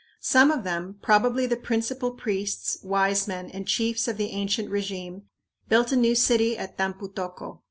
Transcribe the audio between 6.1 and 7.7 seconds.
city at "Tampu tocco."